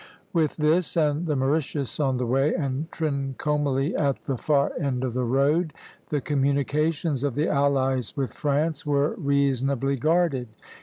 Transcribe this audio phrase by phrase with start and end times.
[0.33, 5.13] With this and the Mauritius on the way, and Trincomalee at the far end of
[5.13, 5.73] the road,
[6.09, 10.47] the communications of the allies with France were reasonably guarded.